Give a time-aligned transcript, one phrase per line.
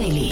[0.00, 0.29] Daily.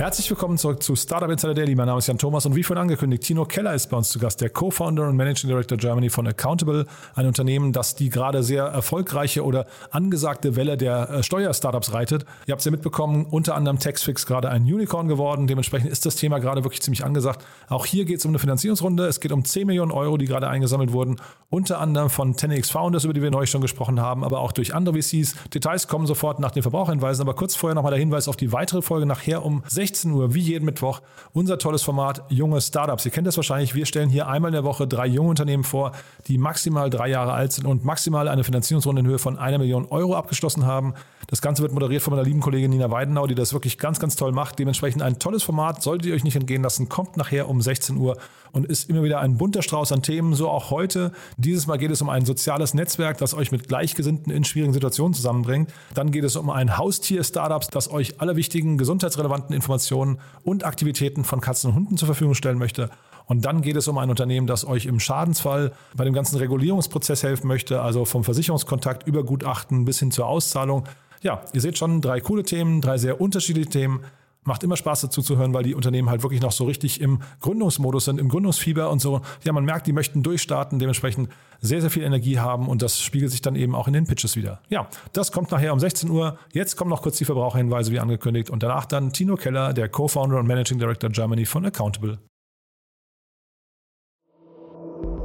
[0.00, 1.74] Herzlich willkommen zurück zu Startup Insider Daily.
[1.74, 4.18] Mein Name ist Jan Thomas und wie vorhin angekündigt, Tino Keller ist bei uns zu
[4.18, 8.64] Gast, der Co-Founder und Managing Director Germany von Accountable, ein Unternehmen, das die gerade sehr
[8.64, 12.24] erfolgreiche oder angesagte Welle der äh, Steuer-Startups reitet.
[12.46, 15.46] Ihr habt es ja mitbekommen, unter anderem Taxfix gerade ein Unicorn geworden.
[15.46, 17.44] Dementsprechend ist das Thema gerade wirklich ziemlich angesagt.
[17.68, 19.06] Auch hier geht es um eine Finanzierungsrunde.
[19.06, 21.16] Es geht um 10 Millionen Euro, die gerade eingesammelt wurden,
[21.50, 24.74] unter anderem von 10x Founders, über die wir neulich schon gesprochen haben, aber auch durch
[24.74, 25.34] andere VCs.
[25.52, 28.80] Details kommen sofort nach den Verbraucherhinweisen, aber kurz vorher nochmal der Hinweis auf die weitere
[28.80, 31.00] Folge nachher um 16 16 Uhr, wie jeden Mittwoch,
[31.32, 33.04] unser tolles Format Junge Startups.
[33.04, 33.74] Ihr kennt das wahrscheinlich.
[33.74, 35.90] Wir stellen hier einmal in der Woche drei junge Unternehmen vor,
[36.28, 39.86] die maximal drei Jahre alt sind und maximal eine Finanzierungsrunde in Höhe von einer Million
[39.86, 40.94] Euro abgeschlossen haben.
[41.26, 44.14] Das Ganze wird moderiert von meiner lieben Kollegin Nina Weidenau, die das wirklich ganz, ganz
[44.14, 44.60] toll macht.
[44.60, 48.16] Dementsprechend ein tolles Format, solltet ihr euch nicht entgehen lassen, kommt nachher um 16 Uhr
[48.52, 51.12] und ist immer wieder ein bunter Strauß an Themen, so auch heute.
[51.36, 55.14] Dieses Mal geht es um ein soziales Netzwerk, das euch mit Gleichgesinnten in schwierigen Situationen
[55.14, 55.72] zusammenbringt.
[55.94, 61.40] Dann geht es um ein Haustier-Startups, das euch alle wichtigen gesundheitsrelevanten Informationen und Aktivitäten von
[61.40, 62.90] Katzen und Hunden zur Verfügung stellen möchte.
[63.26, 67.22] Und dann geht es um ein Unternehmen, das euch im Schadensfall bei dem ganzen Regulierungsprozess
[67.22, 70.84] helfen möchte, also vom Versicherungskontakt über Gutachten bis hin zur Auszahlung.
[71.22, 74.00] Ja, ihr seht schon drei coole Themen, drei sehr unterschiedliche Themen.
[74.44, 77.20] Macht immer Spaß dazu zu hören, weil die Unternehmen halt wirklich noch so richtig im
[77.40, 79.20] Gründungsmodus sind, im Gründungsfieber und so.
[79.44, 81.28] Ja, man merkt, die möchten durchstarten, dementsprechend
[81.60, 84.36] sehr, sehr viel Energie haben und das spiegelt sich dann eben auch in den Pitches
[84.36, 84.62] wieder.
[84.70, 86.38] Ja, das kommt nachher um 16 Uhr.
[86.52, 90.38] Jetzt kommen noch kurz die Verbraucherhinweise wie angekündigt und danach dann Tino Keller, der Co-Founder
[90.38, 92.18] und Managing Director Germany von Accountable.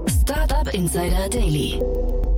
[0.08, 1.80] Startup Insider Daily.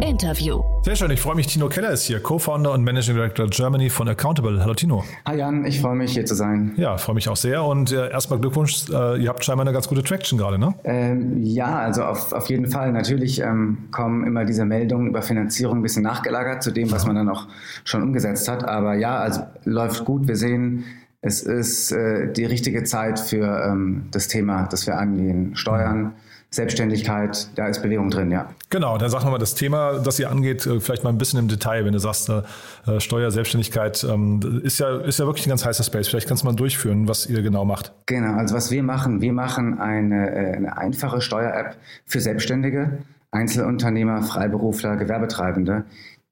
[0.02, 0.62] Interview.
[0.84, 1.48] Sehr schön, ich freue mich.
[1.48, 4.62] Tino Keller ist hier, Co-Founder und Managing Director Germany von Accountable.
[4.62, 5.04] Hallo Tino.
[5.26, 6.73] Hi Jan, ich freue mich hier zu sein.
[6.78, 7.64] Ja, freue mich auch sehr.
[7.64, 10.76] Und äh, erstmal Glückwunsch, äh, ihr habt scheinbar eine ganz gute Traction gerade, ne?
[10.84, 12.92] Ähm, ja, also auf, auf jeden Fall.
[12.92, 17.16] Natürlich ähm, kommen immer diese Meldungen über Finanzierung ein bisschen nachgelagert zu dem, was man
[17.16, 17.48] dann auch
[17.83, 18.64] schon umgesetzt hat.
[18.64, 20.27] Aber ja, also läuft gut.
[20.27, 20.86] Wir sehen,
[21.21, 25.55] es ist äh, die richtige Zeit für ähm, das Thema, das wir angehen.
[25.55, 26.00] Steuern.
[26.00, 26.11] Mhm
[26.49, 28.49] Selbstständigkeit, da ist Bewegung drin, ja.
[28.69, 31.47] Genau, dann sag nochmal das Thema, das ihr angeht, äh, vielleicht mal ein bisschen im
[31.49, 35.65] Detail, wenn du sagst, äh, Steuer, Selbstständigkeit, ähm, ist ja, ist ja wirklich ein ganz
[35.65, 36.08] heißer Space.
[36.08, 37.93] Vielleicht kannst du mal durchführen, was ihr genau macht.
[38.05, 41.75] Genau, also was wir machen, wir machen eine, äh, eine einfache Steuer-App
[42.05, 42.99] für Selbstständige,
[43.31, 45.83] Einzelunternehmer, Freiberufler, Gewerbetreibende,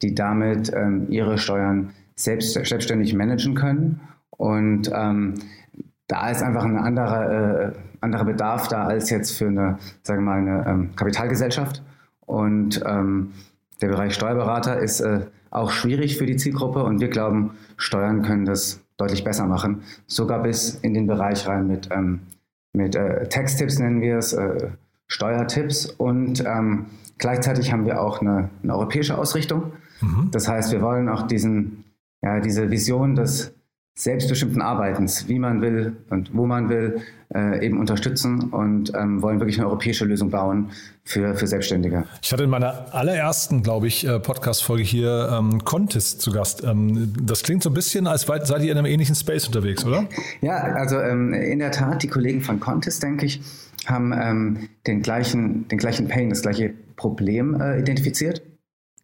[0.01, 3.99] die damit ähm, ihre Steuern selbst, selbstständig managen können.
[4.29, 5.35] Und ähm,
[6.07, 7.71] da ist einfach ein anderer, äh,
[8.05, 11.83] anderer Bedarf da als jetzt für eine, sagen wir mal, eine ähm, Kapitalgesellschaft.
[12.25, 13.33] Und ähm,
[13.81, 15.21] der Bereich Steuerberater ist äh,
[15.51, 19.83] auch schwierig für die Zielgruppe und wir glauben, Steuern können das deutlich besser machen.
[20.07, 22.21] Sogar bis in den Bereich rein mit, ähm,
[22.73, 24.69] mit äh, Texttipps nennen wir es, äh,
[25.07, 29.73] Steuertipps und ähm, gleichzeitig haben wir auch eine, eine europäische Ausrichtung.
[30.01, 30.29] Mhm.
[30.31, 31.83] Das heißt, wir wollen auch diesen,
[32.21, 33.54] ja, diese Vision des
[33.97, 37.01] selbstbestimmten Arbeitens, wie man will und wo man will,
[37.33, 40.72] äh, eben unterstützen und ähm, wollen wirklich eine europäische Lösung bauen
[41.06, 42.03] für, für Selbstständige.
[42.22, 46.61] Ich hatte in meiner allerersten, glaube ich, äh, Podcast-Folge hier ähm, Contest zu Gast.
[46.66, 50.06] Ähm, das klingt so ein bisschen, als seid ihr in einem ähnlichen Space unterwegs, oder?
[50.41, 53.41] Ja, also ähm, in der Tat, die Kollegen von Contest, denke ich,
[53.85, 58.41] haben ähm, den, gleichen, den gleichen Pain, das gleiche Problem äh, identifiziert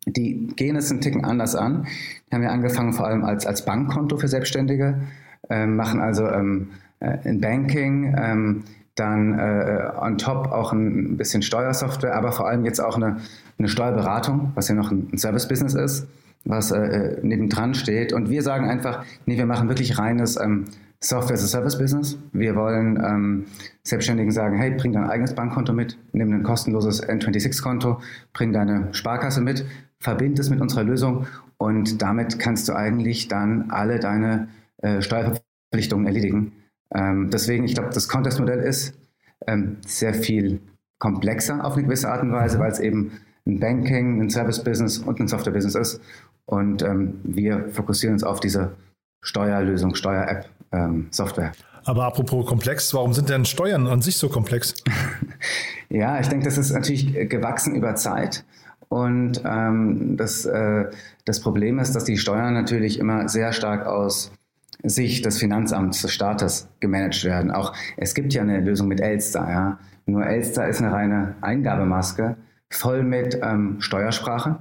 [0.06, 1.86] die gehen es einen Ticken anders an.
[2.30, 5.02] Die haben ja angefangen vor allem als, als Bankkonto für Selbstständige,
[5.50, 6.70] äh, machen also ähm,
[7.00, 8.64] äh, ein Banking, ähm,
[8.96, 13.18] dann äh, on top auch ein bisschen Steuersoftware, aber vor allem jetzt auch eine,
[13.58, 16.08] eine Steuerberatung, was ja noch ein, ein Service-Business ist,
[16.46, 18.12] was äh, nebendran steht.
[18.12, 20.66] Und wir sagen einfach, nee, wir machen wirklich reines ähm,
[21.00, 22.18] Software as a Service Business.
[22.32, 23.46] Wir wollen ähm,
[23.84, 28.02] Selbstständigen sagen, hey, bring dein eigenes Bankkonto mit, nimm ein kostenloses N26-Konto,
[28.34, 29.66] bring deine Sparkasse mit,
[30.02, 34.50] verbind es mit unserer Lösung und damit kannst du eigentlich dann alle deine
[34.82, 36.54] äh, Steuerverpflichtungen erledigen.
[36.94, 38.94] Ähm, deswegen, ich glaube, das Contest-Modell ist
[39.48, 40.60] ähm, sehr viel
[41.00, 43.12] komplexer auf eine gewisse Art und Weise, weil es eben
[43.46, 46.02] ein Banking, ein Service-Business und ein Software-Business ist.
[46.46, 48.72] Und ähm, wir fokussieren uns auf diese
[49.24, 51.54] Steuerlösung, Steuer-App, ähm, Software.
[51.86, 54.76] Aber apropos komplex, warum sind denn Steuern an sich so komplex?
[55.90, 58.44] ja, ich denke, das ist natürlich gewachsen über Zeit.
[58.92, 60.84] Und ähm, das, äh,
[61.24, 64.34] das Problem ist, dass die Steuern natürlich immer sehr stark aus
[64.84, 67.52] Sicht des Finanzamts, des Staates gemanagt werden.
[67.52, 69.50] Auch es gibt ja eine Lösung mit Elster.
[69.50, 69.80] Ja?
[70.06, 72.36] Nur Elster ist eine reine Eingabemaske,
[72.70, 74.60] voll mit ähm, Steuersprache.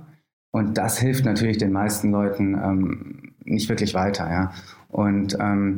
[0.52, 4.30] Und das hilft natürlich den meisten Leuten ähm, nicht wirklich weiter.
[4.30, 4.52] Ja?
[4.90, 5.74] Und ähm,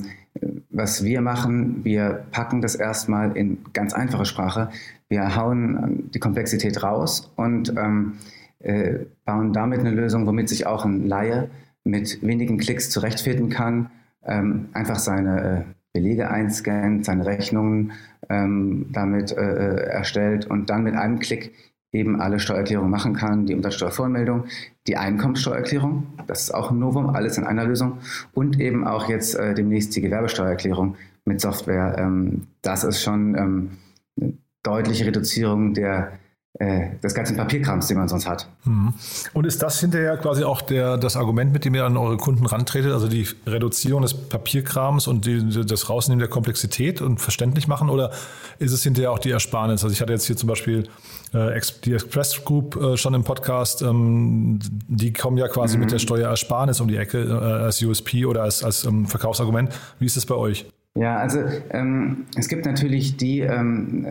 [0.69, 4.69] was wir machen, wir packen das erstmal in ganz einfache Sprache.
[5.09, 8.19] Wir hauen ähm, die Komplexität raus und ähm,
[8.63, 11.51] äh, bauen damit eine Lösung, womit sich auch ein Laie
[11.85, 13.91] mit wenigen Klicks zurechtfinden kann,
[14.25, 15.63] ähm, einfach seine äh,
[15.93, 17.93] Belege einscannt, seine Rechnungen
[18.29, 21.53] ähm, damit äh, äh, erstellt und dann mit einem Klick
[21.93, 24.45] eben alle Steuererklärungen machen kann, die Umsatzsteuervoranmeldung,
[24.87, 27.99] die Einkommenssteuererklärung, das ist auch ein Novum, alles in einer Lösung
[28.33, 31.97] und eben auch jetzt äh, demnächst die Gewerbesteuererklärung mit Software.
[31.99, 33.71] Ähm, das ist schon ähm,
[34.19, 34.33] eine
[34.63, 36.13] deutliche Reduzierung der
[36.61, 38.47] des ganzen Papierkrams, den man sonst hat.
[38.65, 38.93] Mhm.
[39.33, 42.45] Und ist das hinterher quasi auch der, das Argument, mit dem ihr an eure Kunden
[42.45, 47.89] rantretet, also die Reduzierung des Papierkrams und die, das Rausnehmen der Komplexität und verständlich machen?
[47.89, 48.11] Oder
[48.59, 49.83] ist es hinterher auch die Ersparnis?
[49.83, 50.89] Also ich hatte jetzt hier zum Beispiel
[51.33, 54.59] äh, die Express Group äh, schon im Podcast, ähm,
[54.89, 55.85] die kommen ja quasi mhm.
[55.85, 59.71] mit der Steuerersparnis um die Ecke äh, als USP oder als, als ähm, Verkaufsargument.
[59.99, 60.67] Wie ist es bei euch?
[60.95, 61.41] Ja, also
[61.71, 64.07] ähm, es gibt natürlich die, ähm,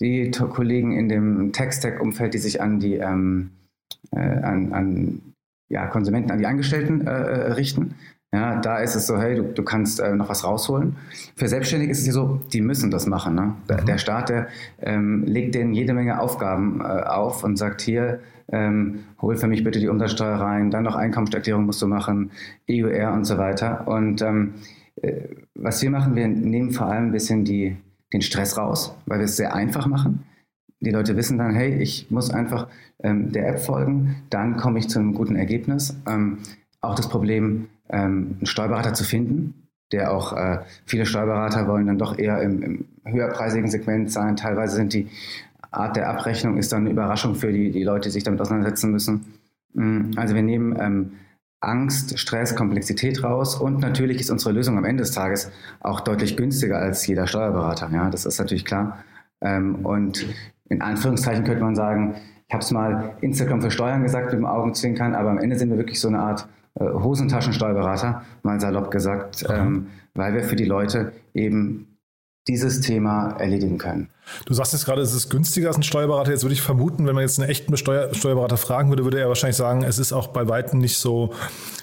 [0.00, 3.50] die Kollegen in dem Tech-Stack-Umfeld, die sich an die ähm,
[4.12, 5.20] äh, an, an
[5.68, 7.94] ja, Konsumenten, an die Angestellten äh, äh, richten.
[8.32, 10.96] Ja, da ist es so, hey, du, du kannst äh, noch was rausholen.
[11.34, 13.34] Für Selbstständige ist es ja so, die müssen das machen.
[13.34, 13.54] Ne?
[13.68, 13.86] Mhm.
[13.86, 14.46] Der Staat, der
[14.80, 18.20] ähm, legt denen jede Menge Aufgaben äh, auf und sagt hier,
[18.52, 22.30] ähm, hol für mich bitte die Umsatzsteuer rein, dann noch Einkommenserklärung musst du machen,
[22.68, 23.86] EUR und so weiter.
[23.88, 24.54] Und ähm,
[25.02, 25.22] äh,
[25.54, 27.76] was wir machen, wir nehmen vor allem ein bisschen die,
[28.12, 30.24] den Stress raus, weil wir es sehr einfach machen.
[30.80, 32.68] Die Leute wissen dann, hey, ich muss einfach
[33.02, 35.96] ähm, der App folgen, dann komme ich zu einem guten Ergebnis.
[36.08, 36.38] Ähm,
[36.80, 41.98] auch das Problem, ähm, einen Steuerberater zu finden, der auch, äh, viele Steuerberater wollen dann
[41.98, 44.36] doch eher im, im höherpreisigen Segment sein.
[44.36, 45.08] Teilweise sind die
[45.70, 48.90] Art der Abrechnung ist dann eine Überraschung für die, die Leute, die sich damit auseinandersetzen
[48.90, 49.24] müssen.
[49.74, 51.12] Mm, also wir nehmen ähm,
[51.60, 53.54] Angst, Stress, Komplexität raus.
[53.54, 57.90] Und natürlich ist unsere Lösung am Ende des Tages auch deutlich günstiger als jeder Steuerberater.
[57.92, 59.04] Ja, das ist natürlich klar.
[59.40, 60.26] Ähm, und
[60.68, 62.16] in Anführungszeichen könnte man sagen,
[62.48, 65.70] ich habe es mal Instagram für Steuern gesagt mit dem Augenzwinkern, aber am Ende sind
[65.70, 70.64] wir wirklich so eine Art äh, Hosentaschensteuerberater, mal salopp gesagt, ähm, weil wir für die
[70.64, 71.89] Leute eben
[72.48, 74.08] dieses Thema erledigen können.
[74.46, 76.30] Du sagst jetzt gerade, es ist günstiger als ein Steuerberater.
[76.30, 79.28] Jetzt würde ich vermuten, wenn man jetzt einen echten Steuer Steuerberater fragen würde, würde er
[79.28, 81.34] wahrscheinlich sagen, es ist auch bei Weitem nicht so,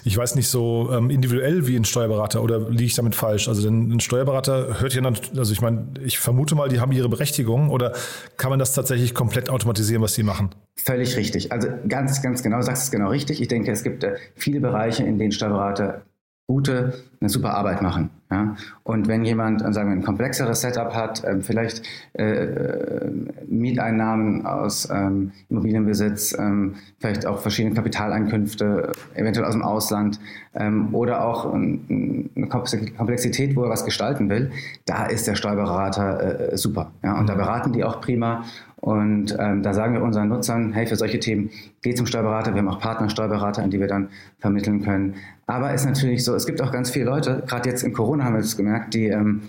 [0.04, 3.48] ich weiß nicht, so ähm, individuell wie ein Steuerberater oder liege ich damit falsch?
[3.48, 5.02] Also denn ein Steuerberater hört ja,
[5.36, 7.92] also ich meine, ich vermute mal, die haben ihre Berechtigung oder
[8.36, 10.50] kann man das tatsächlich komplett automatisieren, was sie machen?
[10.76, 11.52] Völlig richtig.
[11.52, 13.40] Also ganz, ganz genau, sagst es genau richtig.
[13.40, 16.02] Ich denke, es gibt äh, viele Bereiche, in denen Steuerberater
[16.46, 18.10] gute, eine super Arbeit machen.
[18.30, 18.56] Ja?
[18.82, 21.82] Und wenn jemand, sagen wir, ein komplexeres Setup hat, ähm, vielleicht
[22.12, 23.10] äh, äh,
[23.46, 30.20] Mieteinnahmen aus ähm, Immobilienbesitz, ähm, vielleicht auch verschiedene Kapitaleinkünfte, eventuell aus dem Ausland
[30.54, 34.50] ähm, oder auch ein, eine Komplexität, wo er was gestalten will,
[34.84, 36.92] da ist der Steuerberater äh, super.
[37.02, 37.18] Ja?
[37.18, 38.44] Und da beraten die auch prima
[38.80, 41.50] und ähm, da sagen wir unseren Nutzern, hey, für solche Themen
[41.82, 42.54] geht zum Steuerberater.
[42.54, 44.08] Wir haben auch Partnersteuerberater, an die wir dann
[44.38, 45.16] vermitteln können.
[45.46, 48.24] Aber es ist natürlich so, es gibt auch ganz viele Leute, gerade jetzt in Corona
[48.24, 49.42] haben wir das gemerkt, die ähm,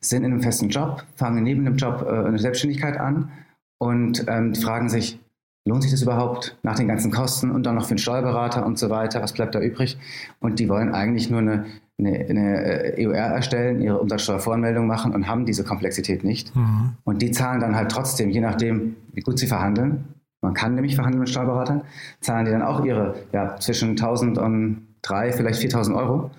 [0.00, 3.30] sind in einem festen Job, fangen neben dem Job äh, eine Selbstständigkeit an
[3.78, 5.18] und ähm, fragen sich,
[5.66, 8.78] lohnt sich das überhaupt nach den ganzen Kosten und dann noch für den Steuerberater und
[8.78, 9.96] so weiter, was bleibt da übrig?
[10.40, 11.64] Und die wollen eigentlich nur eine,
[11.98, 16.54] eine, eine EUR erstellen, ihre Umsatzsteuervoranmeldung machen und haben diese Komplexität nicht.
[16.54, 16.94] Mhm.
[17.04, 20.04] Und die zahlen dann halt trotzdem, je nachdem, wie gut sie verhandeln,
[20.40, 21.82] man kann nämlich verhandeln mit Steuerberatern,
[22.20, 26.30] zahlen die dann auch ihre ja, zwischen 1000 und 3, vielleicht 4000 Euro.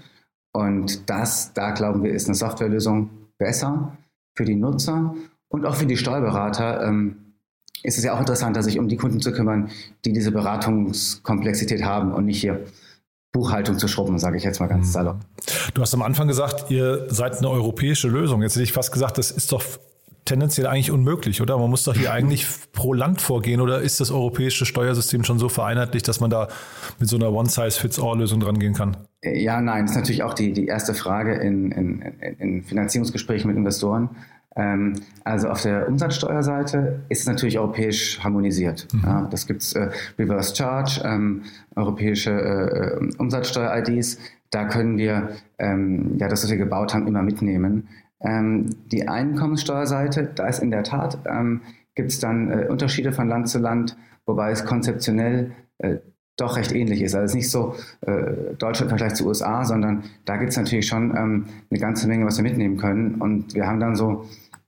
[0.54, 3.98] Und das, da glauben wir, ist eine Softwarelösung besser
[4.36, 5.16] für die Nutzer
[5.50, 6.86] und auch für die Steuerberater.
[6.88, 7.18] Ähm,
[7.84, 9.70] ist es ja auch interessanter, sich um die Kunden zu kümmern,
[10.06, 12.64] die diese Beratungskomplexität haben und nicht hier
[13.36, 14.92] Buchhaltung zu schrubben, sage ich jetzt mal ganz mhm.
[14.92, 15.18] salopp.
[15.74, 18.42] Du hast am Anfang gesagt, ihr seid eine europäische Lösung.
[18.42, 19.62] Jetzt hätte ich fast gesagt, das ist doch
[20.24, 21.58] tendenziell eigentlich unmöglich, oder?
[21.58, 25.50] Man muss doch hier eigentlich pro Land vorgehen oder ist das europäische Steuersystem schon so
[25.50, 26.48] vereinheitlicht, dass man da
[26.98, 28.96] mit so einer One-Size-Fits-All-Lösung dran gehen kann?
[29.22, 32.02] Ja, nein, das ist natürlich auch die, die erste Frage in, in,
[32.40, 34.10] in Finanzierungsgesprächen mit Investoren.
[34.56, 34.94] Ähm,
[35.24, 38.88] also auf der Umsatzsteuerseite ist es natürlich europäisch harmonisiert.
[38.94, 39.02] Mhm.
[39.04, 41.44] Ja, das gibt es äh, Reverse Charge, ähm,
[41.76, 44.18] europäische äh, Umsatzsteuer-IDs.
[44.52, 47.90] Da können wir ähm, ja das, was wir gebaut haben, immer mitnehmen.
[48.22, 51.62] Ähm, die Einkommenssteuerseite, da ist in der Tat, ähm,
[51.94, 55.98] gibt es dann äh, Unterschiede von Land zu Land, wobei es konzeptionell äh,
[56.38, 57.16] doch recht ähnlich ist.
[57.16, 60.58] Also es ist nicht so äh, Deutschland im Vergleich zu USA, sondern da gibt es
[60.58, 63.16] natürlich schon ähm, eine ganze Menge, was wir mitnehmen können.
[63.16, 64.26] Und wir haben dann so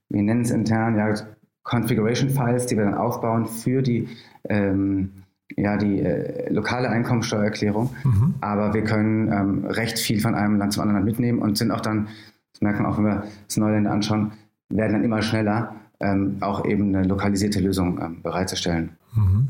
[0.08, 1.14] wir nennen es intern ja
[1.62, 4.08] Configuration Files, die wir dann aufbauen für die
[4.48, 5.24] ähm,
[5.56, 7.94] ja, die äh, lokale Einkommensteuererklärung.
[8.04, 8.34] Mhm.
[8.40, 11.80] Aber wir können ähm, recht viel von einem Land zum anderen mitnehmen und sind auch
[11.80, 12.08] dann,
[12.52, 14.32] das merkt man auch, wenn wir das Neuländer anschauen,
[14.68, 18.90] werden dann immer schneller, ähm, auch eben eine lokalisierte Lösung ähm, bereitzustellen.
[19.14, 19.46] Mhm.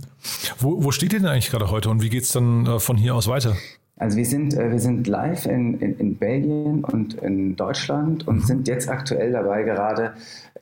[0.58, 2.96] Wo, wo steht ihr denn eigentlich gerade heute und wie geht es dann äh, von
[2.96, 3.56] hier aus weiter?
[3.98, 8.36] Also wir sind, äh, wir sind live in, in, in, Belgien und in Deutschland und
[8.36, 8.42] mhm.
[8.42, 10.12] sind jetzt aktuell dabei gerade,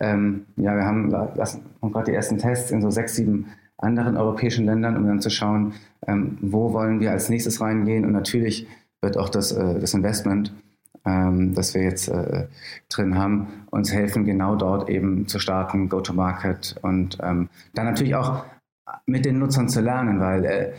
[0.00, 3.46] ähm, ja, wir haben, lassen, gerade die ersten Tests in so sechs, sieben
[3.78, 5.74] anderen europäischen Ländern, um dann zu schauen,
[6.06, 8.06] ähm, wo wollen wir als nächstes reingehen.
[8.06, 8.66] Und natürlich
[9.02, 10.54] wird auch das, äh, das Investment,
[11.04, 12.46] ähm, das wir jetzt äh,
[12.88, 18.44] drin haben, uns helfen, genau dort eben zu starten, Go-to-Market und ähm, dann natürlich auch
[19.04, 20.72] mit den Nutzern zu lernen, weil äh,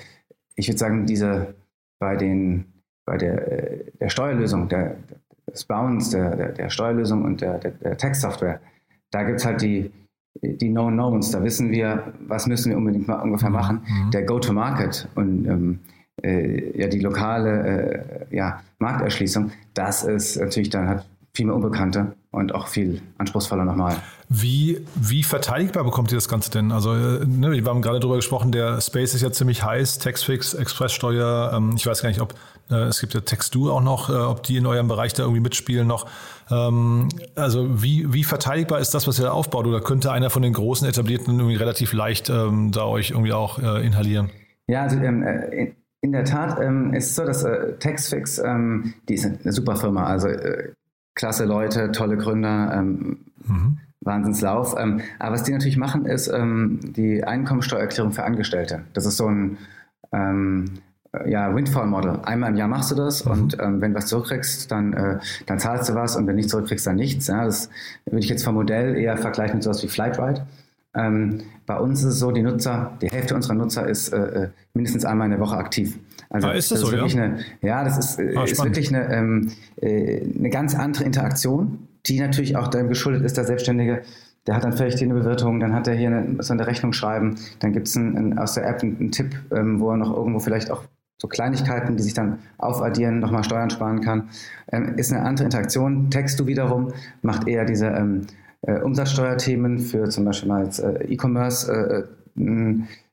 [0.55, 1.53] ich würde sagen, diese
[1.99, 2.65] bei, den,
[3.05, 4.97] bei der, der Steuerlösung, der,
[5.51, 8.59] des Bauens der, der, der Steuerlösung und der, der, der Textsoftware,
[9.11, 9.91] da gibt es halt die,
[10.41, 11.31] die No-Knowns.
[11.31, 13.55] Da wissen wir, was müssen wir unbedingt mal ungefähr mhm.
[13.55, 13.81] machen.
[13.87, 14.11] Mhm.
[14.11, 15.79] Der Go-to-Market und ähm,
[16.23, 21.05] äh, ja, die lokale äh, ja, Markterschließung, das ist natürlich dann hat
[21.37, 23.95] viel mehr Unbekannte und auch viel anspruchsvoller nochmal.
[24.27, 26.71] Wie, wie verteidigbar bekommt ihr das Ganze denn?
[26.71, 30.55] Also, äh, ne, wir haben gerade darüber gesprochen, der Space ist ja ziemlich heiß, Taxfix,
[30.55, 32.33] Expresssteuer, ähm, ich weiß gar nicht, ob
[32.69, 35.41] äh, es gibt ja Textur auch noch, äh, ob die in eurem Bereich da irgendwie
[35.41, 36.09] mitspielen noch.
[36.49, 39.67] Ähm, also wie, wie verteidigbar ist das, was ihr da aufbaut?
[39.67, 43.59] Oder könnte einer von den großen etablierten irgendwie relativ leicht ähm, da euch irgendwie auch
[43.59, 44.31] äh, inhalieren?
[44.67, 48.95] Ja, also ähm, äh, in der Tat ähm, ist es so, dass äh, Taxfix, ähm,
[49.07, 50.73] die ist eine super Firma, also äh,
[51.17, 53.79] klasse Leute, tolle Gründer, ähm, mhm.
[54.01, 54.75] Wahnsinnslauf.
[54.79, 58.83] Ähm, aber was die natürlich machen, ist ähm, die Einkommensteuererklärung für Angestellte.
[58.93, 59.57] Das ist so ein
[60.13, 60.65] ähm,
[61.25, 62.19] ja, Windfall-Model.
[62.23, 63.31] Einmal im Jahr machst du das mhm.
[63.31, 66.49] und ähm, wenn du was zurückkriegst, dann, äh, dann zahlst du was und wenn nicht
[66.49, 67.27] zurückkriegst, dann nichts.
[67.27, 67.69] Ja, das
[68.05, 70.45] würde ich jetzt vom Modell eher vergleichen mit sowas wie Flightride.
[70.97, 74.49] Ähm, bei uns ist es so, die Nutzer, die Hälfte unserer Nutzer ist äh, äh
[74.73, 75.97] mindestens einmal in der Woche aktiv.
[76.29, 77.23] Also ah, ist das, das ist so, ja?
[77.23, 79.51] Eine, ja, das ist, äh, ah, ist wirklich eine, ähm,
[79.81, 84.01] äh, eine ganz andere Interaktion, die natürlich auch dem geschuldet ist, der Selbstständige.
[84.45, 86.93] Der hat dann vielleicht hier eine Bewirtung, dann hat er hier eine, so eine Rechnung
[86.93, 87.99] schreiben, dann gibt es
[88.37, 90.83] aus der App einen, einen Tipp, ähm, wo er noch irgendwo vielleicht auch
[91.19, 94.29] so Kleinigkeiten, die sich dann aufaddieren, nochmal Steuern sparen kann.
[94.71, 96.11] Ähm, ist eine andere Interaktion.
[96.11, 98.27] Text du wiederum macht eher diese ähm,
[98.61, 101.71] äh, Umsatzsteuerthemen für zum Beispiel mal äh, E-Commerce.
[101.71, 102.03] Äh,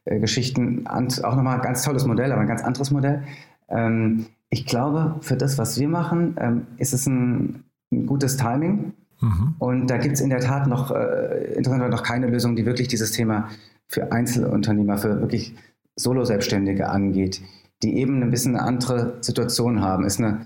[0.05, 0.87] äh, Geschichten.
[0.87, 3.23] Auch nochmal ein ganz tolles Modell, aber ein ganz anderes Modell.
[3.69, 8.93] Ähm, ich glaube, für das, was wir machen, ähm, ist es ein, ein gutes Timing.
[9.21, 9.55] Mhm.
[9.59, 12.89] Und da gibt es in der Tat noch, äh, interessanterweise noch keine Lösung, die wirklich
[12.89, 13.49] dieses Thema
[13.89, 15.55] für Einzelunternehmer, für wirklich
[15.97, 17.41] Solo-Selbstständige angeht,
[17.83, 20.05] die eben ein bisschen eine andere Situation haben.
[20.05, 20.45] Ist eine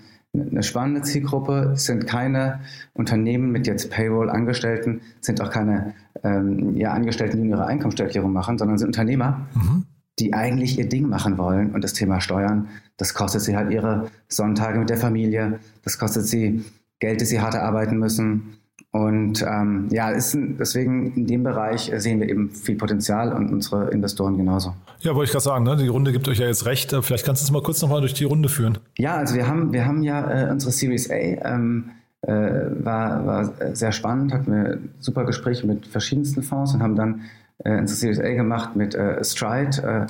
[0.51, 1.73] eine spannende Zielgruppe.
[1.75, 2.61] Sind keine
[2.95, 8.79] Unternehmen mit jetzt Payroll-Angestellten, sind auch keine ähm, ja, Angestellten, die ihre Einkommensteuererklärung machen, sondern
[8.79, 9.85] sind Unternehmer, mhm.
[10.19, 11.73] die eigentlich ihr Ding machen wollen.
[11.73, 16.27] Und das Thema Steuern, das kostet sie halt ihre Sonntage mit der Familie, das kostet
[16.27, 16.65] sie
[16.99, 18.59] Geld, das sie hart erarbeiten müssen.
[18.91, 23.91] Und ähm, ja, ist, deswegen in dem Bereich sehen wir eben viel Potenzial und unsere
[23.91, 24.75] Investoren genauso.
[25.01, 25.77] Ja, wollte ich gerade sagen, ne?
[25.77, 26.97] die Runde gibt euch ja jetzt recht.
[27.03, 28.79] Vielleicht kannst du uns mal kurz nochmal durch die Runde führen.
[28.97, 31.91] Ja, also wir haben, wir haben ja äh, unsere Series A, ähm,
[32.23, 37.23] äh, war, war sehr spannend, hatten wir super Gespräche mit verschiedensten Fonds und haben dann
[37.65, 40.09] äh, unsere Series A gemacht mit äh, Stride,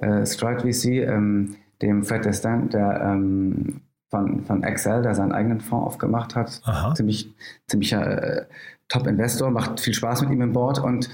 [0.00, 5.32] äh, äh, Stride VC, ähm, dem Fred Destin, der ähm, von, von Excel, der seinen
[5.32, 6.60] eigenen Fonds aufgemacht hat.
[6.64, 6.94] Aha.
[6.94, 7.32] Ziemlich,
[7.66, 8.46] ziemlicher äh,
[8.88, 11.08] Top-Investor, macht viel Spaß mit ihm im Board und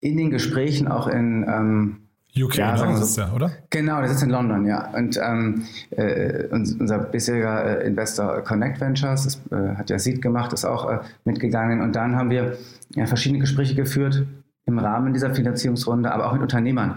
[0.00, 1.96] in den Gesprächen auch in ähm,
[2.36, 2.96] UK, ja, ne?
[2.96, 3.52] so, ja, oder?
[3.70, 4.90] Genau, der sitzt in London, ja.
[4.90, 10.52] Und ähm, äh, unser bisheriger äh, Investor Connect Ventures ist, äh, hat ja Seed gemacht,
[10.52, 11.80] ist auch äh, mitgegangen.
[11.80, 12.58] Und dann haben wir
[12.96, 14.26] ja, verschiedene Gespräche geführt
[14.66, 16.96] im Rahmen dieser Finanzierungsrunde, aber auch mit Unternehmern,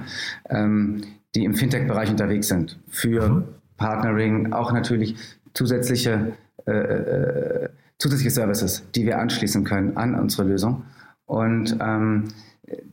[0.50, 1.04] ähm,
[1.36, 3.44] die im Fintech-Bereich unterwegs sind, für mhm.
[3.78, 5.16] Partnering, auch natürlich
[5.54, 6.34] zusätzliche,
[6.66, 10.84] äh, äh, zusätzliche Services, die wir anschließen können an unsere Lösung.
[11.26, 12.26] Und ähm,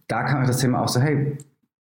[0.09, 1.37] da kam das Thema auch so, hey,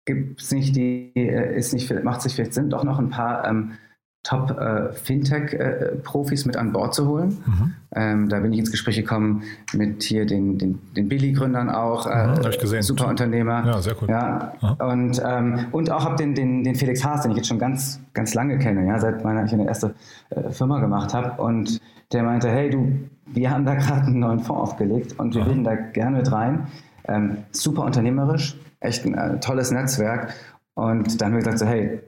[0.05, 3.47] gibt es nicht die, äh, ist nicht, macht sich vielleicht Sinn, doch noch ein paar
[3.47, 3.73] ähm,
[4.23, 7.39] Top-Fintech-Profis äh, mit an Bord zu holen.
[7.45, 7.73] Mhm.
[7.95, 9.41] Ähm, da bin ich ins Gespräch gekommen
[9.73, 12.05] mit hier den, den, den Billy-Gründern auch.
[12.05, 12.83] Äh, mhm, ich gesehen.
[12.83, 13.65] Super Unternehmer.
[13.65, 14.07] Ja, sehr cool.
[14.09, 17.57] Ja, und, ähm, und auch habe den, den, den Felix Haas, den ich jetzt schon
[17.57, 19.95] ganz, ganz lange kenne, ja, seit meiner ich eine erste
[20.29, 21.41] äh, Firma gemacht habe.
[21.41, 21.81] Und
[22.13, 22.91] der meinte, hey du,
[23.25, 26.67] wir haben da gerade einen neuen Fonds aufgelegt und wir reden da gerne mit rein.
[27.07, 30.35] Ähm, super unternehmerisch, echt ein äh, tolles Netzwerk.
[30.75, 32.01] Und dann haben wir gesagt, so, hey,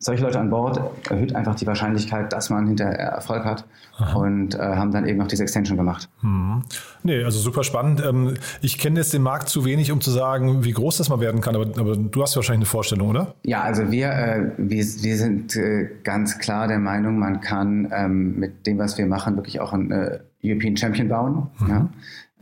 [0.00, 3.64] solche Leute an Bord erhöht einfach die Wahrscheinlichkeit, dass man hinterher Erfolg hat
[3.96, 4.16] Aha.
[4.16, 6.08] und äh, haben dann eben noch diese Extension gemacht.
[6.22, 6.62] Mhm.
[7.02, 8.02] Nee, also super spannend.
[8.04, 11.18] Ähm, ich kenne jetzt den Markt zu wenig, um zu sagen, wie groß das mal
[11.18, 13.34] werden kann, aber, aber du hast wahrscheinlich eine Vorstellung, oder?
[13.42, 18.38] Ja, also wir, äh, wir, wir sind äh, ganz klar der Meinung, man kann ähm,
[18.38, 21.50] mit dem, was wir machen, wirklich auch ein äh, European Champion bauen.
[21.58, 21.68] Mhm.
[21.68, 21.88] Ja.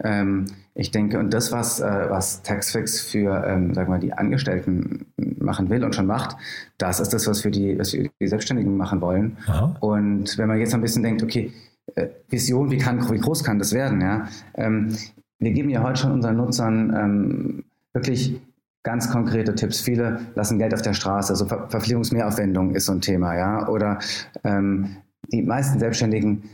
[0.05, 0.45] Ähm,
[0.79, 5.71] ich denke, und das, was, äh, was Taxfix für ähm, sagen wir, die Angestellten machen
[5.71, 6.37] will und schon macht,
[6.77, 9.37] das ist das, was wir die, was wir die Selbstständigen machen wollen.
[9.47, 9.77] Aha.
[9.81, 11.53] Und wenn man jetzt ein bisschen denkt, okay,
[11.95, 14.01] äh, Vision, wie, kann, wie groß kann das werden?
[14.01, 14.29] Ja?
[14.55, 14.97] Ähm,
[15.39, 18.41] wir geben ja heute schon unseren Nutzern ähm, wirklich
[18.83, 19.81] ganz konkrete Tipps.
[19.81, 23.69] Viele lassen Geld auf der Straße, also Ver Verpflegungsmehraufwendung ist so ein Thema, ja.
[23.69, 23.99] Oder
[24.45, 24.97] ähm,
[25.33, 26.45] die meisten Selbstständigen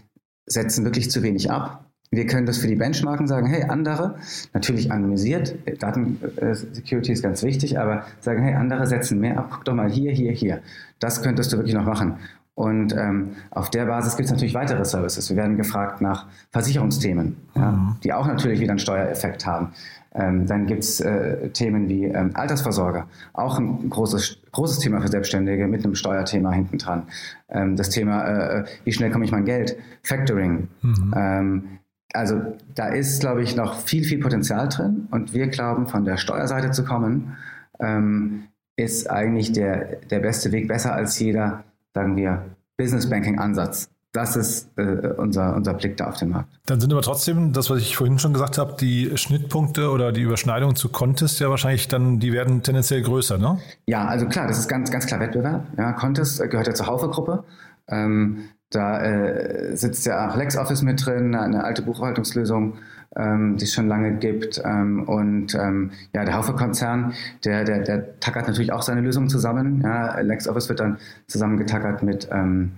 [0.46, 1.91] setzen wirklich zu wenig ab.
[2.12, 4.16] Wir können das für die Benchmarken sagen, hey, andere,
[4.52, 9.74] natürlich anonymisiert, Datensecurity ist ganz wichtig, aber sagen, hey, andere setzen mehr ab, guck doch
[9.74, 10.60] mal hier, hier, hier.
[11.00, 12.16] Das könntest du wirklich noch machen.
[12.54, 15.30] Und ähm, auf der Basis gibt es natürlich weitere Services.
[15.30, 17.96] Wir werden gefragt nach Versicherungsthemen, ja, mhm.
[18.04, 19.72] die auch natürlich wieder einen Steuereffekt haben.
[20.14, 25.08] Ähm, dann gibt es äh, Themen wie ähm, Altersvorsorge, auch ein großes, großes Thema für
[25.08, 27.04] Selbstständige mit einem Steuerthema hinten dran.
[27.48, 30.68] Ähm, das Thema, äh, wie schnell komme ich mein Geld, Factoring.
[30.82, 31.80] Mhm.
[32.14, 32.40] Also
[32.74, 35.08] da ist, glaube ich, noch viel, viel Potenzial drin.
[35.10, 37.36] Und wir glauben, von der Steuerseite zu kommen,
[37.80, 38.44] ähm,
[38.76, 41.64] ist eigentlich der, der beste Weg, besser als jeder,
[41.94, 42.42] sagen wir,
[42.76, 43.88] Business Banking Ansatz.
[44.12, 46.50] Das ist äh, unser, unser Blick da auf den Markt.
[46.66, 50.20] Dann sind aber trotzdem, das, was ich vorhin schon gesagt habe, die Schnittpunkte oder die
[50.20, 53.58] Überschneidungen zu Contest ja wahrscheinlich dann, die werden tendenziell größer, ne?
[53.86, 55.66] Ja, also klar, das ist ganz, ganz klar Wettbewerb.
[55.78, 57.44] Ja, Contest gehört ja zur Haufe-Gruppe.
[57.88, 62.74] Ähm, da äh, sitzt ja auch LexOffice mit drin, eine alte Buchhaltungslösung,
[63.16, 64.60] ähm, die es schon lange gibt.
[64.64, 67.12] Ähm, und ähm, ja, der Haufe-Konzern,
[67.44, 69.82] der, der, der tackert natürlich auch seine Lösung zusammen.
[69.82, 72.72] Ja, LexOffice wird dann zusammengetackert mit, ähm,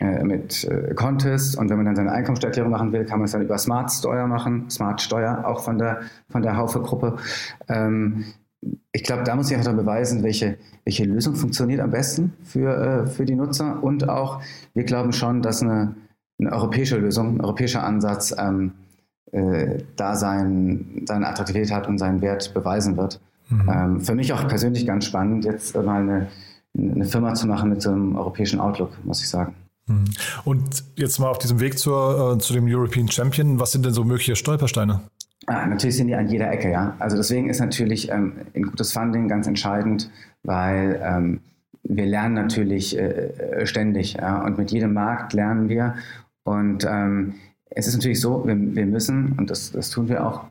[0.00, 1.56] äh, mit äh, Contest.
[1.56, 4.26] Und wenn man dann seine Einkommensteuererklärung machen will, kann man es dann über Smart Steuer
[4.26, 4.68] machen.
[4.70, 7.16] Smart Steuer, auch von der, von der Haufe-Gruppe.
[8.92, 13.06] Ich glaube, da muss ich einfach beweisen, welche, welche Lösung funktioniert am besten für, äh,
[13.06, 13.82] für die Nutzer.
[13.82, 14.40] Und auch,
[14.74, 15.94] wir glauben schon, dass eine,
[16.40, 18.72] eine europäische Lösung, ein europäischer Ansatz ähm,
[19.32, 23.20] äh, da sein, seine Attraktivität hat und seinen Wert beweisen wird.
[23.50, 23.70] Mhm.
[23.72, 26.28] Ähm, für mich auch persönlich ganz spannend, jetzt mal eine,
[26.76, 29.54] eine Firma zu machen mit so einem europäischen Outlook, muss ich sagen.
[29.86, 30.04] Mhm.
[30.44, 33.92] Und jetzt mal auf diesem Weg zur, äh, zu dem European Champion, was sind denn
[33.92, 35.00] so mögliche Stolpersteine?
[35.46, 36.94] Ah, natürlich sind die an jeder Ecke, ja.
[36.98, 40.10] Also deswegen ist natürlich ähm, ein gutes Funding ganz entscheidend,
[40.42, 41.40] weil ähm,
[41.84, 44.42] wir lernen natürlich äh, äh, ständig, ja.
[44.42, 45.94] Und mit jedem Markt lernen wir.
[46.44, 47.34] Und ähm,
[47.70, 50.44] es ist natürlich so, wir, wir müssen, und das, das, tun wir auch,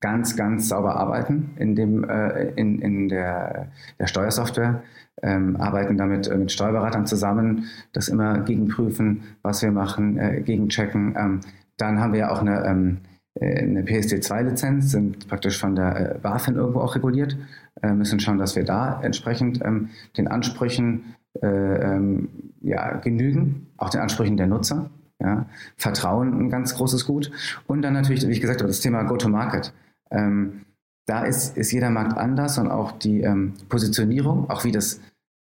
[0.00, 3.68] ganz, ganz sauber arbeiten in, dem, äh, in, in der,
[4.00, 4.82] der Steuersoftware,
[5.22, 11.14] ähm, arbeiten damit äh, mit Steuerberatern zusammen, das immer gegenprüfen, was wir machen, äh, gegenchecken.
[11.16, 11.40] Ähm,
[11.76, 16.18] dann haben wir ja auch eine ähm, äh, eine PSD2-Lizenz, sind praktisch von der äh,
[16.18, 17.36] BaFin irgendwo auch reguliert,
[17.82, 22.28] äh, müssen schauen, dass wir da entsprechend ähm, den Ansprüchen äh, ähm,
[22.60, 24.90] ja, genügen, auch den Ansprüchen der Nutzer.
[25.18, 25.46] Ja.
[25.76, 27.30] Vertrauen ein ganz großes Gut.
[27.66, 29.72] Und dann natürlich, wie ich gesagt habe, das Thema Go-to-Market.
[30.10, 30.62] Ähm,
[31.06, 35.00] da ist, ist jeder Markt anders und auch die ähm, Positionierung, auch wie das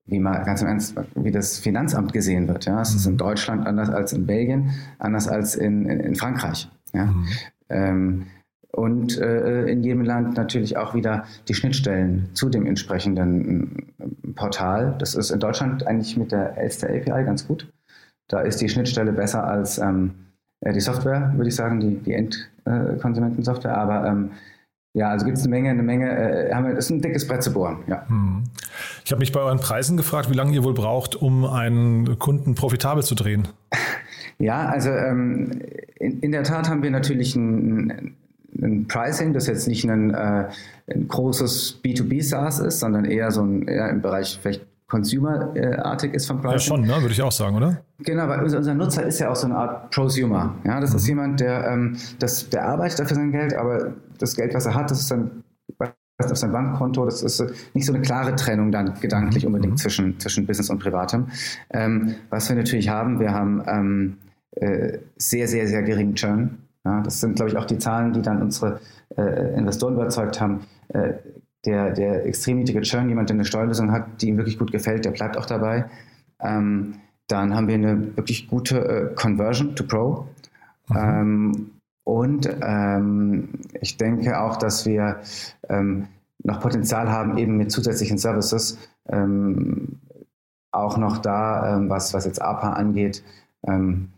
[0.06, 2.66] wie mal ganz im Ernst, wie das Finanzamt gesehen wird.
[2.66, 3.18] Ja, es ist in mhm.
[3.18, 6.70] Deutschland anders als in Belgien, anders als in, in, in Frankreich.
[6.94, 7.26] Ja, mhm.
[7.69, 8.28] Ähm,
[8.71, 14.95] und äh, in jedem Land natürlich auch wieder die Schnittstellen zu dem entsprechenden äh, Portal.
[14.97, 17.71] Das ist in Deutschland eigentlich mit der Elster API ganz gut.
[18.28, 20.15] Da ist die Schnittstelle besser als ähm,
[20.62, 23.78] äh, die Software, würde ich sagen, die, die Endkonsumentensoftware.
[23.78, 24.32] Aber ähm,
[24.95, 27.28] ja, also gibt es eine Menge, eine Menge, äh, haben wir, das ist ein dickes
[27.28, 28.08] Brett zu bohren, ja.
[28.08, 28.43] Hm.
[29.06, 32.56] Ich habe mich bei euren Preisen gefragt, wie lange ihr wohl braucht, um einen Kunden
[32.56, 33.47] profitabel zu drehen.
[34.39, 35.52] Ja, also ähm,
[35.96, 38.15] in, in, der Tat haben wir natürlich ein,
[38.62, 40.50] ein Pricing, das jetzt nicht ein, äh,
[40.88, 46.39] ein großes B2B-SaaS ist, sondern eher so ein, eher im Bereich vielleicht Consumer-artig ist vom
[46.39, 46.54] Pricing.
[46.54, 47.02] Ja, schon, ne?
[47.02, 47.82] würde ich auch sagen, oder?
[48.00, 50.54] Genau, weil unser Nutzer ist ja auch so eine Art Prosumer.
[50.65, 50.96] Ja, das mhm.
[50.98, 54.76] ist jemand, der, ähm, das, der arbeitet dafür sein Geld, aber das Geld, was er
[54.76, 55.42] hat, das ist dann
[56.32, 57.06] auf sein Bankkonto.
[57.06, 59.78] Das ist nicht so eine klare Trennung dann gedanklich unbedingt mhm.
[59.78, 61.28] zwischen, zwischen Business und Privatem.
[61.72, 64.18] Ähm, was wir natürlich haben, wir haben ähm,
[64.56, 66.58] äh, sehr, sehr, sehr geringen Churn.
[66.86, 68.80] Ja, das sind, glaube ich, auch die Zahlen, die dann unsere
[69.16, 70.62] äh, Investoren überzeugt haben.
[70.90, 71.14] Äh,
[71.66, 75.06] der, der extrem niedrige Churn, jemand, der eine Steuerlösung hat, die ihm wirklich gut gefällt,
[75.06, 75.86] der bleibt auch dabei.
[76.42, 76.96] Ähm,
[77.28, 80.28] dann haben wir eine wirklich gute äh, Conversion to Pro.
[80.90, 81.72] Mhm.
[82.04, 85.22] Und ähm, ich denke auch, dass wir
[85.70, 86.08] ähm,
[86.44, 90.00] noch Potenzial haben, eben mit zusätzlichen Services, ähm,
[90.72, 93.24] auch noch da, ähm, was, was jetzt APA angeht,
[93.66, 94.10] ähm,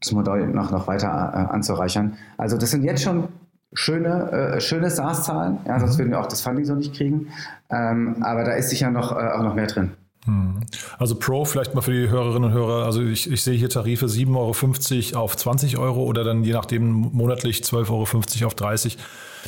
[0.00, 2.16] das Modell noch, noch weiter äh, anzureichern.
[2.38, 3.28] Also das sind jetzt schon
[3.72, 5.98] schöne, äh, schöne SaaS-Zahlen, ja, sonst mhm.
[5.98, 7.28] würden wir auch das Funding so nicht kriegen.
[7.70, 9.92] Ähm, aber da ist sicher noch, äh, auch noch mehr drin.
[10.24, 10.60] Hm.
[10.98, 12.84] Also Pro vielleicht mal für die Hörerinnen und Hörer.
[12.86, 16.90] Also ich, ich sehe hier Tarife 7,50 Euro auf 20 Euro oder dann je nachdem
[16.90, 18.98] monatlich 12,50 Euro auf 30.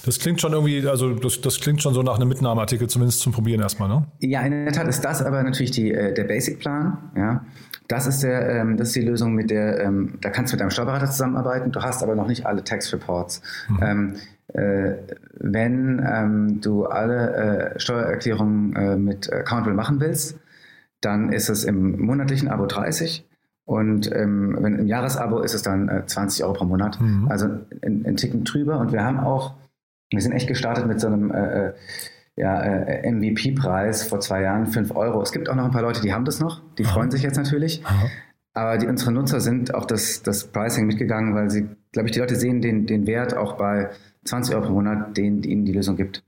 [0.04, 3.32] Das klingt schon irgendwie, also das, das klingt schon so nach einem Mitnahmeartikel, zumindest zum
[3.32, 4.06] Probieren erstmal, ne?
[4.20, 7.44] Ja, in der Tat ist das aber natürlich die, äh, der Basic-Plan, ja.
[7.88, 10.60] Das ist, der, ähm, das ist die Lösung, mit der, ähm, da kannst du mit
[10.60, 13.40] deinem Steuerberater zusammenarbeiten, du hast aber noch nicht alle Tax Reports.
[13.68, 13.78] Mhm.
[13.82, 14.14] Ähm,
[14.54, 14.94] äh,
[15.38, 20.36] wenn ähm, du alle äh, Steuererklärungen äh, mit Accountable machen willst,
[21.00, 23.26] dann ist es im monatlichen Abo 30
[23.66, 27.00] und ähm, wenn, im Jahresabo ist es dann äh, 20 Euro pro Monat.
[27.00, 27.28] Mhm.
[27.28, 27.48] Also
[27.82, 28.78] ein Ticken drüber.
[28.78, 29.54] Und wir haben auch,
[30.10, 31.72] wir sind echt gestartet mit so einem äh, äh
[32.38, 35.22] ja, äh, MVP-Preis vor zwei Jahren, 5 Euro.
[35.22, 36.92] Es gibt auch noch ein paar Leute, die haben das noch, die Aha.
[36.92, 37.82] freuen sich jetzt natürlich.
[37.86, 38.10] Aha.
[38.52, 42.20] Aber die, unsere Nutzer sind auch das, das Pricing mitgegangen, weil sie, glaube ich, die
[42.20, 43.88] Leute sehen den, den Wert auch bei
[44.24, 46.22] 20 Euro pro Monat, den ihnen die Lösung gibt.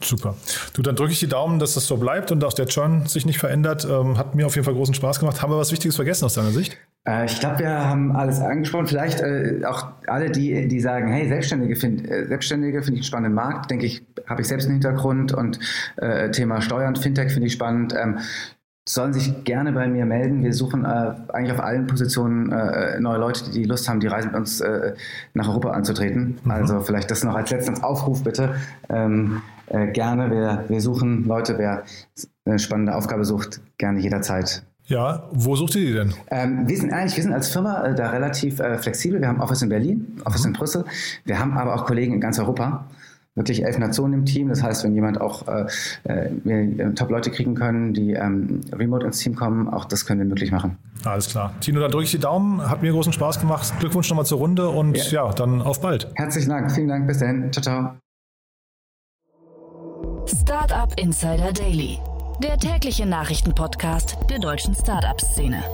[0.00, 0.36] Super.
[0.74, 3.26] Du, dann drücke ich die Daumen, dass das so bleibt und auch der Churn sich
[3.26, 3.86] nicht verändert.
[3.90, 5.42] Ähm, hat mir auf jeden Fall großen Spaß gemacht.
[5.42, 6.78] Haben wir was Wichtiges vergessen aus deiner Sicht?
[7.04, 8.86] Äh, ich glaube, wir haben alles angesprochen.
[8.86, 13.08] Vielleicht äh, auch alle, die, die sagen, hey, Selbstständige finde äh, Selbstständige finde ich einen
[13.08, 13.70] spannenden Markt.
[13.72, 15.58] Denke ich, habe ich selbst einen Hintergrund und
[15.96, 17.92] äh, Thema Steuern, Fintech finde ich spannend.
[18.00, 18.18] Ähm,
[18.88, 20.42] sollen sich gerne bei mir melden.
[20.42, 24.28] Wir suchen äh, eigentlich auf allen Positionen äh, neue Leute, die Lust haben, die Reise
[24.28, 24.94] mit uns äh,
[25.34, 26.38] nach Europa anzutreten.
[26.42, 26.50] Mhm.
[26.50, 28.54] Also vielleicht das noch als letzten Aufruf bitte.
[28.88, 31.84] Ähm, äh, gerne, wir, wir suchen Leute, wer
[32.44, 34.62] eine spannende Aufgabe sucht, gerne jederzeit.
[34.86, 36.14] Ja, wo sucht ihr die denn?
[36.30, 39.20] Ähm, wir sind eigentlich, wir sind als Firma äh, da relativ äh, flexibel.
[39.20, 40.48] Wir haben Office in Berlin, Office mhm.
[40.48, 40.84] in Brüssel.
[41.24, 42.86] Wir haben aber auch Kollegen in ganz Europa
[43.38, 44.48] wirklich elf Nationen im Team.
[44.48, 45.66] Das heißt, wenn jemand auch äh,
[46.08, 50.26] äh äh, Top-Leute kriegen können, die ähm, remote ins Team kommen, auch das können wir
[50.26, 50.76] möglich machen.
[51.04, 51.54] Alles klar.
[51.60, 52.68] Tino, dann drücke ich die Daumen.
[52.68, 53.72] Hat mir großen Spaß gemacht.
[53.78, 55.26] Glückwunsch nochmal zur Runde und ja.
[55.26, 56.08] ja, dann auf bald.
[56.16, 56.70] Herzlichen Dank.
[56.72, 57.06] Vielen Dank.
[57.06, 57.52] Bis dahin.
[57.52, 58.07] Ciao, ciao.
[60.28, 61.98] Startup Insider Daily,
[62.42, 65.64] der tägliche Nachrichtenpodcast der deutschen Startup-Szene.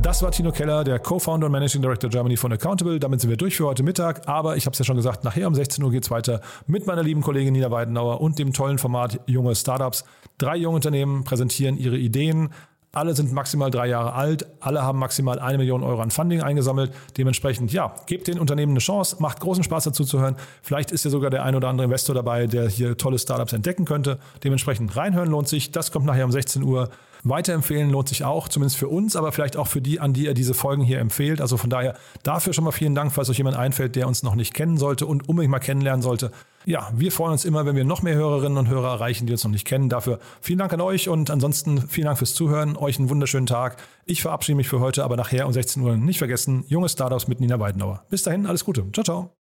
[0.00, 3.00] Das war Tino Keller, der Co-Founder und Managing Director Germany von Accountable.
[3.00, 4.28] Damit sind wir durch für heute Mittag.
[4.28, 6.86] Aber ich habe es ja schon gesagt, nachher um 16 Uhr geht es weiter mit
[6.86, 10.04] meiner lieben Kollegin Nina Weidenauer und dem tollen Format Junge Startups.
[10.38, 12.50] Drei junge Unternehmen präsentieren ihre Ideen.
[12.94, 16.92] Alle sind maximal drei Jahre alt, alle haben maximal eine Million Euro an Funding eingesammelt.
[17.18, 20.36] Dementsprechend, ja, gebt den Unternehmen eine Chance, macht großen Spaß dazu zu hören.
[20.62, 23.84] Vielleicht ist ja sogar der ein oder andere Investor dabei, der hier tolle Startups entdecken
[23.84, 24.18] könnte.
[24.44, 25.72] Dementsprechend reinhören lohnt sich.
[25.72, 26.88] Das kommt nachher um 16 Uhr.
[27.24, 30.34] Weiterempfehlen lohnt sich auch, zumindest für uns, aber vielleicht auch für die, an die ihr
[30.34, 31.40] diese Folgen hier empfehlt.
[31.40, 34.34] Also von daher dafür schon mal vielen Dank, falls euch jemand einfällt, der uns noch
[34.34, 36.30] nicht kennen sollte und unbedingt mal kennenlernen sollte.
[36.66, 39.44] Ja, wir freuen uns immer, wenn wir noch mehr Hörerinnen und Hörer erreichen, die uns
[39.44, 39.88] noch nicht kennen.
[39.88, 42.76] Dafür vielen Dank an euch und ansonsten vielen Dank fürs Zuhören.
[42.76, 43.76] Euch einen wunderschönen Tag.
[44.04, 47.40] Ich verabschiede mich für heute, aber nachher um 16 Uhr nicht vergessen, junge Startups mit
[47.40, 48.04] Nina Weidenauer.
[48.10, 48.84] Bis dahin, alles Gute.
[48.92, 49.43] Ciao, ciao.